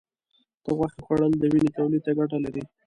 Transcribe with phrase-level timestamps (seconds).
[0.63, 2.63] د غوښې خوړل د وینې تولید ته ګټه لري.